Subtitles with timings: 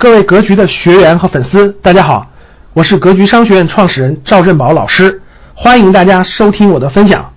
[0.00, 2.30] 各位格局的学员和粉丝，大家好，
[2.72, 5.20] 我是格局商学院创始人赵振宝老师，
[5.56, 7.32] 欢迎大家收听我的分享。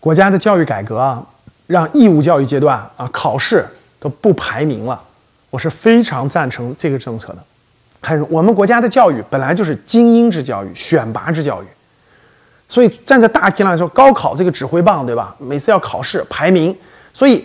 [0.00, 1.26] 国家的教育改革啊，
[1.68, 3.68] 让义务教育阶段啊考试
[4.00, 5.04] 都不排名了，
[5.50, 7.44] 我是非常赞成这个政策的。
[8.02, 11.66] 看我们国家的教育本来就是精英制教育、选拔制教育，
[12.68, 15.36] 所以站在大体上来说，高考这个指挥棒，对吧？
[15.38, 16.76] 每次要考试排名，
[17.12, 17.44] 所以。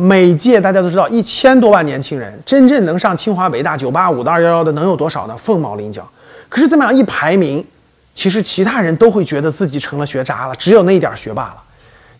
[0.00, 5.36] 每届大家都知道，一千多万年轻人真正能上清华、北大、九八五的、二幺幺的能有多少呢？
[5.36, 6.08] 凤毛麟角。
[6.48, 7.66] 可是这么样一排名，
[8.14, 11.64] 其实其他人都会觉得自己成了学渣了，只有那一点学霸了。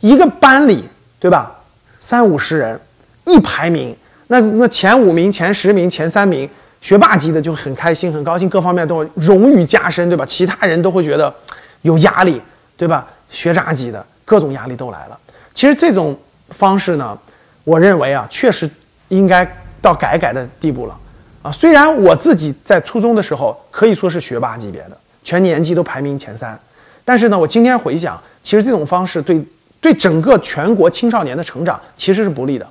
[0.01, 0.85] 一个班里，
[1.21, 1.61] 对吧？
[2.01, 2.83] 三五十人，
[3.25, 6.51] 一排名，那那前五名、前十名、前三名，
[6.83, 10.27] 学霸级的就很开心、很高兴，各方面都荣誉加深，对吧？
[10.27, 11.35] 其他人都会觉得
[11.81, 12.43] 有压力，
[12.77, 13.07] 对吧？
[13.31, 15.19] 学渣级的各种压力都来了。
[15.55, 16.19] 其实这种
[16.51, 17.19] 方式呢？
[17.65, 18.71] 我认为啊，确实
[19.09, 20.99] 应该到改改的地步了
[21.43, 21.53] 啊。
[21.53, 26.61] 虽然我自己在初中的时候可以说是学霸级别的，全年级都排名前三，
[27.05, 29.45] 但是呢，我今天回想，其实这种方式对
[29.81, 32.69] 对整个全国青少年的成长其实是不利的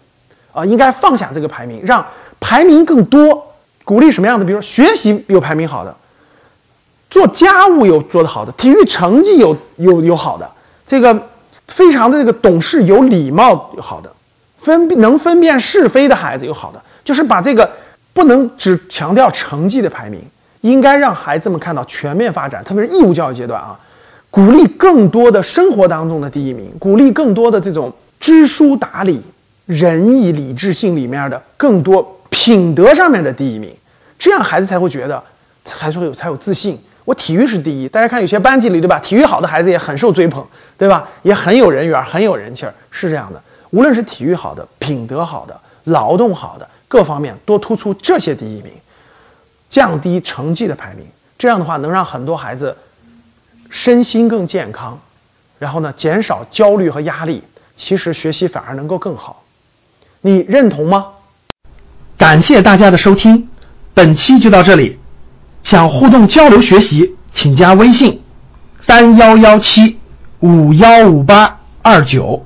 [0.54, 0.66] 啊。
[0.66, 2.08] 应该放下这个排名，让
[2.40, 3.53] 排名更多，
[3.84, 4.46] 鼓励什么样的？
[4.46, 5.96] 比如学习有排名好的，
[7.09, 10.52] 做家务有做得好的，体育成绩有有有好的，
[10.88, 11.28] 这个
[11.68, 14.14] 非常的这个懂事有礼貌有好的。
[14.60, 17.72] 分能分辨是非的孩子有好的，就是把这个
[18.14, 20.22] 不能只强调成绩的排名，
[20.62, 23.80] 应该让孩子们看到全面发展，特别是义务教育阶段啊，
[24.30, 29.22] 鼓励更多的生活当中的第一名，鼓励更多的这种知书达理、
[29.66, 33.76] 仁义礼智信里面的更多品德上面的第一名，
[34.18, 35.24] 这样孩子才会觉得，
[35.64, 36.80] 才会有才有自信。
[37.06, 40.46] 我体育是第一，大家看有些班级里对吧，体育好的孩子也很受追捧，
[40.78, 41.10] 对吧？
[41.24, 43.42] 也很有人缘，很有人气儿，是这样的。
[43.72, 48.72] 无论是体育好的、品德好的、劳动好的，各方面多突出这些第一名，
[49.70, 51.06] 降低成绩的排名，
[51.38, 52.78] 这样的话能让很多孩子
[53.70, 55.00] 身心更健康，
[55.59, 57.44] 然后呢减少焦虑和压力，
[57.75, 59.44] 其实学习反而能够更好。
[60.22, 61.13] 你认同吗？
[62.18, 63.50] 感谢大家的收听，
[63.94, 65.00] 本期就到这里。
[65.62, 68.24] 想互动交流学习，请加微信：
[68.81, 70.00] 三幺幺七
[70.40, 72.46] 五幺五八二九。